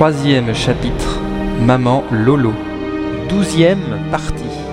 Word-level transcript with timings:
Troisième 0.00 0.54
chapitre, 0.54 1.20
Maman 1.60 2.04
Lolo. 2.10 2.54
Douzième 3.28 3.98
partie. 4.10 4.69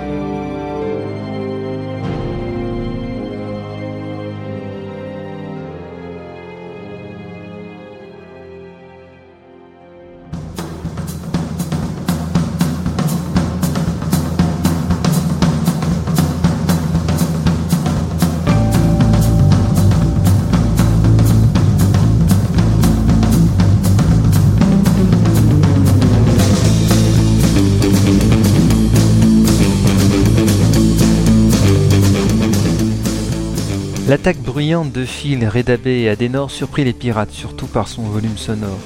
L'attaque 34.08 34.38
bruyante 34.38 34.94
de 34.94 35.04
Phil, 35.04 35.46
Redabé 35.46 36.04
et 36.04 36.10
Adenor 36.10 36.50
surprit 36.50 36.86
les 36.86 36.94
pirates, 36.94 37.32
surtout 37.32 37.68
par 37.68 37.90
son 37.90 38.04
volume 38.04 38.38
sonore. 38.38 38.80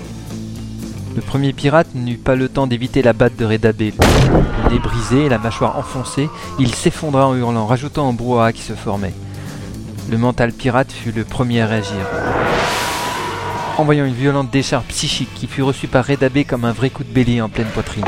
Le 1.16 1.22
premier 1.22 1.53
pirate 1.53 1.89
n'eut 1.94 2.17
pas 2.17 2.33
le 2.33 2.50
temps 2.50 2.66
d'éviter 2.66 3.03
la 3.03 3.13
batte 3.13 3.36
de 3.38 3.45
Redabé. 3.45 3.94
Le 4.63 4.72
nez 4.72 4.80
brisé 4.80 5.30
la 5.30 5.38
mâchoire 5.38 5.78
enfoncée, 5.78 6.28
il 6.58 6.73
s'effondra 6.73 7.28
en 7.28 7.36
hurlant, 7.36 7.67
rajoutant 7.67 8.09
un 8.09 8.13
brouhaha 8.13 8.52
qui 8.52 8.63
se 8.63 8.73
formait. 8.73 9.13
Le 10.09 10.17
mental 10.17 10.53
pirate 10.53 10.91
fut 10.91 11.11
le 11.11 11.23
premier 11.23 11.61
à 11.61 11.67
réagir. 11.67 12.08
Envoyant 13.78 14.06
une 14.06 14.16
violente 14.16 14.50
décharge 14.50 14.85
psychique 14.85 15.35
qui 15.35 15.45
fut 15.45 15.61
reçue 15.61 15.88
par 15.88 16.03
Redabé 16.03 16.45
comme 16.45 16.66
un 16.66 16.73
vrai 16.73 16.89
coup 16.89 17.03
de 17.03 17.13
bélier 17.13 17.41
en 17.41 17.50
pleine 17.50 17.67
poitrine. 17.67 18.06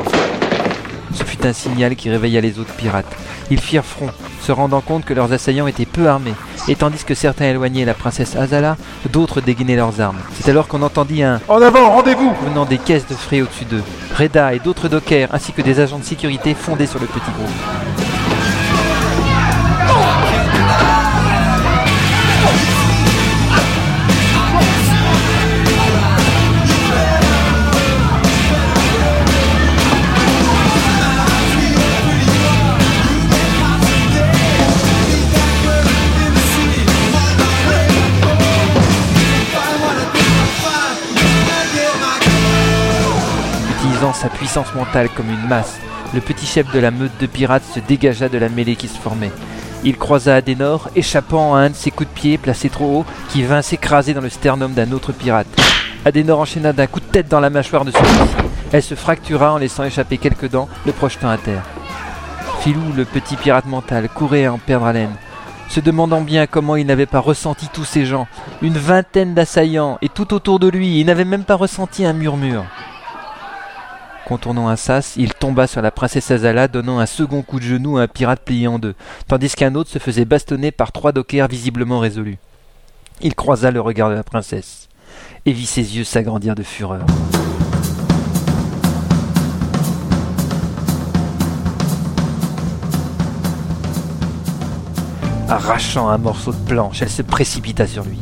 Ce 1.14 1.24
fut 1.24 1.46
un 1.46 1.54
signal 1.54 1.96
qui 1.96 2.10
réveilla 2.10 2.42
les 2.42 2.58
autres 2.58 2.74
pirates. 2.74 3.16
Ils 3.52 3.62
firent 3.62 3.86
front, 3.86 4.10
se 4.42 4.52
rendant 4.52 4.82
compte 4.82 5.06
que 5.06 5.14
leurs 5.14 5.32
assaillants 5.32 5.68
étaient 5.68 5.86
peu 5.86 6.08
armés, 6.08 6.34
et 6.68 6.76
tandis 6.76 7.04
que 7.04 7.14
certains 7.14 7.46
éloignaient 7.46 7.86
la 7.86 7.94
princesse 7.94 8.36
Azala, 8.36 8.78
d'autres 9.12 9.42
dégainaient 9.42 9.76
leurs 9.76 10.00
armes. 10.00 10.20
C'est 10.34 10.50
alors 10.50 10.68
qu'on 10.68 10.82
entendit 10.82 11.24
un 11.24 11.42
En 11.48 11.62
avant, 11.62 11.92
rendez-vous 11.92 12.34
venant 12.48 12.66
des 12.66 12.78
caisses 12.78 13.08
de 13.08 13.16
frais 13.16 13.42
au-dessus 13.42 13.66
d'eux. 13.66 13.84
Reda 14.18 14.54
et 14.54 14.60
d'autres 14.60 14.88
dockers, 14.88 15.30
ainsi 15.32 15.52
que 15.54 15.62
des 15.62 15.80
agents 15.80 16.00
de 16.00 16.04
sécurité 16.04 16.54
fondaient 16.54 16.88
sur 16.88 17.00
le 17.00 17.08
petit 17.08 17.32
groupe. 17.32 17.93
Sa 44.12 44.28
puissance 44.28 44.76
mentale 44.76 45.08
comme 45.16 45.30
une 45.30 45.48
masse, 45.48 45.80
le 46.14 46.20
petit 46.20 46.46
chef 46.46 46.70
de 46.74 46.80
la 46.80 46.92
meute 46.92 47.18
de 47.22 47.26
pirates 47.26 47.64
se 47.64 47.80
dégagea 47.80 48.28
de 48.28 48.38
la 48.38 48.50
mêlée 48.50 48.76
qui 48.76 48.90
se 48.90 49.00
formait. 49.00 49.32
Il 49.86 49.98
croisa 49.98 50.36
Adenor, 50.36 50.90
échappant 50.94 51.56
à 51.56 51.60
un 51.60 51.70
de 51.70 51.76
ses 51.76 51.90
coups 51.90 52.10
de 52.10 52.14
pied 52.14 52.38
placés 52.38 52.70
trop 52.70 53.00
haut, 53.00 53.06
qui 53.30 53.44
vint 53.44 53.62
s'écraser 53.62 54.14
dans 54.14 54.22
le 54.22 54.30
sternum 54.30 54.74
d'un 54.74 54.92
autre 54.92 55.14
pirate. 55.14 55.48
Adenor 56.04 56.40
enchaîna 56.40 56.74
d'un 56.74 56.88
coup 56.88 57.00
de 57.00 57.06
tête 57.06 57.30
dans 57.30 57.40
la 57.40 57.50
mâchoire 57.50 57.86
de 57.86 57.92
celui-ci. 57.92 58.36
Elle 58.74 58.84
se 58.84 58.96
fractura 58.96 59.54
en 59.54 59.58
laissant 59.58 59.86
échapper 59.86 60.18
quelques 60.18 60.50
dents, 60.50 60.68
le 60.86 60.92
projetant 60.92 61.30
à 61.30 61.38
terre. 61.38 61.64
Filou, 62.60 62.92
le 62.96 63.06
petit 63.06 63.38
pirate 63.38 63.68
mental, 63.68 64.10
courait 64.10 64.46
à 64.46 64.54
en 64.54 64.58
perdre 64.58 64.86
haleine, 64.86 65.16
se 65.70 65.80
demandant 65.80 66.22
bien 66.22 66.46
comment 66.46 66.76
il 66.76 66.86
n'avait 66.86 67.06
pas 67.06 67.20
ressenti 67.20 67.70
tous 67.72 67.86
ces 67.86 68.06
gens, 68.06 68.28
une 68.62 68.78
vingtaine 68.78 69.34
d'assaillants, 69.34 69.98
et 70.02 70.10
tout 70.10 70.34
autour 70.34 70.60
de 70.60 70.68
lui, 70.68 71.00
il 71.00 71.06
n'avait 71.06 71.26
même 71.26 71.46
pas 71.46 71.56
ressenti 71.56 72.06
un 72.06 72.14
murmure. 72.14 72.66
Contournant 74.34 74.68
un 74.68 74.78
sas, 74.78 75.14
il 75.16 75.32
tomba 75.32 75.68
sur 75.68 75.84
la 75.84 75.92
princesse 75.92 76.32
Azala, 76.32 76.68
donnant 76.68 76.98
un 76.98 77.06
second 77.06 77.44
coup 77.44 77.60
de 77.60 77.66
genou 77.66 78.00
à 78.00 78.02
un 78.02 78.08
pirate 78.08 78.42
plié 78.44 78.66
en 78.66 78.80
deux, 78.80 78.96
tandis 79.28 79.54
qu'un 79.54 79.76
autre 79.76 79.92
se 79.92 80.00
faisait 80.00 80.26
bastonner 80.26 80.72
par 80.72 80.92
trois 80.92 81.12
dockers 81.12 81.48
visiblement 81.48 82.00
résolus. 82.00 82.40
Il 83.22 83.36
croisa 83.36 83.70
le 83.70 83.80
regard 83.80 84.10
de 84.10 84.16
la 84.16 84.24
princesse, 84.24 84.90
et 85.46 85.52
vit 85.52 85.68
ses 85.68 85.98
yeux 85.98 86.04
s'agrandir 86.04 86.56
de 86.56 86.64
fureur. 86.64 87.06
Arrachant 95.48 96.10
un 96.10 96.18
morceau 96.18 96.54
de 96.54 96.66
planche, 96.66 97.04
elle 97.04 97.12
se 97.12 97.22
précipita 97.22 97.86
sur 97.86 98.04
lui. 98.04 98.18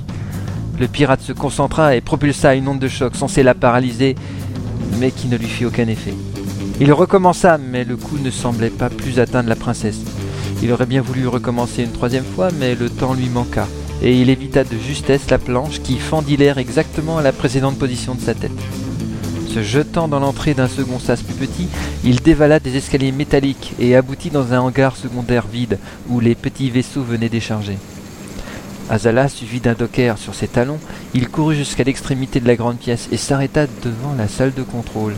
Le 0.78 0.90
pirate 0.90 1.22
se 1.22 1.32
concentra 1.32 1.96
et 1.96 2.02
propulsa 2.02 2.54
une 2.56 2.68
onde 2.68 2.80
de 2.80 2.90
choc 2.90 3.16
censée 3.16 3.44
la 3.44 3.54
paralyser, 3.54 4.16
mais 5.00 5.12
qui 5.12 5.28
ne 5.28 5.38
lui 5.38 5.48
fit 5.48 5.66
aucun 5.66 5.88
effet. 5.88 6.14
Il 6.80 6.92
recommença, 6.94 7.58
mais 7.58 7.84
le 7.84 7.98
coup 7.98 8.18
ne 8.18 8.32
semblait 8.32 8.70
pas 8.70 8.90
plus 8.90 9.20
atteindre 9.20 9.50
la 9.50 9.56
princesse. 9.56 10.02
Il 10.64 10.72
aurait 10.72 10.86
bien 10.86 11.02
voulu 11.02 11.28
recommencer 11.28 11.84
une 11.84 11.92
troisième 11.92 12.26
fois, 12.26 12.50
mais 12.60 12.76
le 12.76 12.90
temps 12.90 13.14
lui 13.14 13.30
manqua, 13.30 13.68
et 14.02 14.20
il 14.20 14.30
évita 14.30 14.64
de 14.64 14.78
justesse 14.78 15.30
la 15.30 15.38
planche 15.38 15.82
qui 15.82 15.98
fendit 15.98 16.38
l'air 16.38 16.58
exactement 16.58 17.18
à 17.18 17.22
la 17.22 17.32
précédente 17.32 17.78
position 17.78 18.16
de 18.16 18.22
sa 18.22 18.34
tête. 18.34 18.52
Se 19.54 19.62
jetant 19.62 20.08
dans 20.08 20.20
l'entrée 20.20 20.54
d'un 20.54 20.68
second 20.68 20.98
sas 20.98 21.22
plus 21.22 21.36
petit, 21.36 21.68
il 22.06 22.22
dévala 22.22 22.60
des 22.60 22.78
escaliers 22.78 23.12
métalliques 23.12 23.74
et 23.80 23.96
aboutit 23.96 24.30
dans 24.30 24.54
un 24.54 24.60
hangar 24.60 24.96
secondaire 24.96 25.46
vide 25.46 25.78
où 26.10 26.20
les 26.20 26.36
petits 26.36 26.70
vaisseaux 26.70 27.04
venaient 27.04 27.28
décharger. 27.28 27.78
Azala, 28.92 29.30
suivi 29.30 29.62
d'un 29.62 29.74
docker 29.74 30.18
sur 30.18 30.36
ses 30.36 30.50
talons, 30.50 30.80
il 31.14 31.30
courut 31.30 31.56
jusqu'à 31.56 31.86
l'extrémité 31.86 32.42
de 32.42 32.48
la 32.48 32.58
grande 32.58 32.78
pièce 32.78 33.08
et 33.14 33.18
s'arrêta 33.18 33.66
devant 33.82 34.14
la 34.18 34.28
salle 34.28 34.54
de 34.54 34.64
contrôle. 34.64 35.16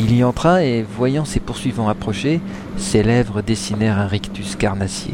Il 0.00 0.16
y 0.16 0.24
entra 0.24 0.64
et, 0.64 0.82
voyant 0.82 1.26
ses 1.26 1.38
poursuivants 1.38 1.90
approcher, 1.90 2.40
ses 2.78 3.02
lèvres 3.02 3.42
dessinèrent 3.42 3.98
un 3.98 4.06
rictus 4.06 4.56
carnassier. 4.56 5.12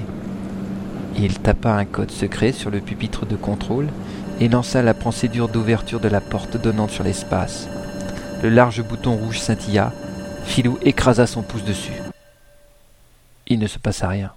Il 1.19 1.41
tapa 1.41 1.73
un 1.73 1.85
code 1.85 2.13
secret 2.13 2.53
sur 2.53 2.71
le 2.71 2.79
pupitre 2.79 3.27
de 3.27 3.35
contrôle 3.35 3.89
et 4.39 4.49
lança 4.49 4.83
la 4.83 4.95
procédure 4.95 5.49
d'ouverture 5.49 5.99
de 5.99 6.09
la 6.09 6.21
porte 6.21 6.57
donnant 6.57 6.87
sur 6.87 7.03
l'espace. 7.03 7.67
Le 8.45 8.51
large 8.51 8.85
bouton 8.85 9.17
rouge 9.17 9.41
scintilla. 9.41 9.93
Filou 10.45 10.79
écrasa 10.83 11.27
son 11.27 11.43
pouce 11.43 11.65
dessus. 11.65 12.01
Il 13.49 13.59
ne 13.59 13.67
se 13.67 13.81
passa 13.81 14.07
rien. 14.07 14.31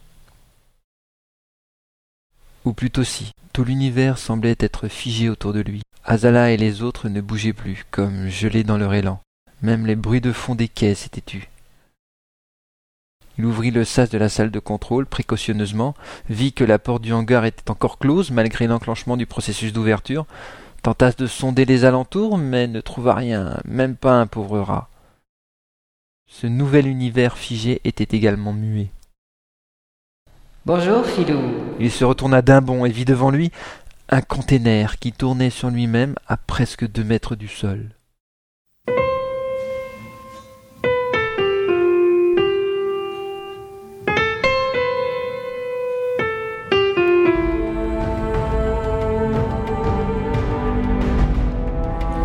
Ou 2.66 2.74
plutôt 2.74 3.04
si, 3.04 3.32
tout 3.52 3.64
l'univers 3.64 4.18
semblait 4.18 4.56
être 4.60 4.88
figé 4.88 5.30
autour 5.30 5.54
de 5.54 5.60
lui. 5.60 5.82
Azala 6.06 6.52
et 6.52 6.58
les 6.58 6.82
autres 6.82 7.10
ne 7.10 7.22
bougeaient 7.22 7.54
plus, 7.54 7.86
comme 7.92 8.28
gelés 8.28 8.64
dans 8.64 8.78
leur 8.78 8.94
élan. 8.94 9.20
Même 9.62 9.86
les 9.86 9.96
bruits 9.96 10.22
de 10.22 10.32
fond 10.32 10.56
des 10.56 10.68
caisses 10.68 11.06
étaient 11.06 11.22
tus. 11.22 11.50
Il 13.38 13.46
ouvrit 13.46 13.72
le 13.72 13.84
sas 13.84 14.10
de 14.10 14.18
la 14.18 14.30
salle 14.30 14.52
de 14.52 14.60
contrôle 14.60 15.06
précautionneusement, 15.06 15.96
vit 16.30 16.54
que 16.54 16.64
la 16.64 16.80
porte 16.80 17.02
du 17.02 17.14
hangar 17.14 17.46
était 17.46 17.72
encore 17.72 17.98
close 17.98 18.32
malgré 18.32 18.68
l'enclenchement 18.68 19.18
du 19.18 19.26
processus 19.26 19.74
d'ouverture, 19.74 20.26
tenta 20.84 21.12
de 21.12 21.28
sonder 21.28 21.66
les 21.66 21.86
alentours, 21.86 22.38
mais 22.38 22.68
ne 22.68 22.82
trouva 22.82 23.16
rien, 23.16 23.60
même 23.66 23.96
pas 23.96 24.20
un 24.20 24.28
pauvre 24.28 24.60
rat. 24.60 24.90
Ce 26.28 26.48
nouvel 26.48 26.88
univers 26.88 27.38
figé 27.38 27.82
était 27.84 28.16
également 28.16 28.54
muet. 28.54 28.90
Bonjour, 30.66 31.06
Filou. 31.06 31.42
Il 31.78 31.92
se 31.92 32.06
retourna 32.06 32.42
d'un 32.42 32.62
bond 32.62 32.86
et 32.86 32.90
vit 32.90 33.04
devant 33.04 33.32
lui 33.32 33.52
un 34.08 34.22
container 34.22 34.98
qui 34.98 35.12
tournait 35.12 35.50
sur 35.50 35.70
lui-même 35.70 36.16
à 36.26 36.38
presque 36.38 36.90
deux 36.90 37.04
mètres 37.04 37.36
du 37.36 37.50
sol. 37.50 37.90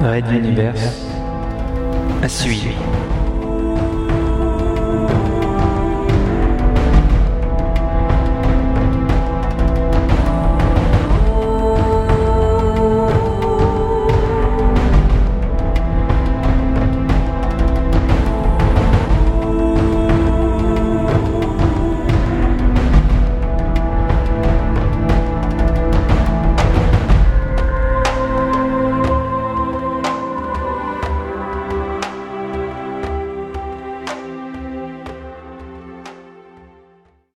Red 0.00 0.31
Universe, 0.31 1.08
À 2.23 2.29
suivre. 2.29 3.18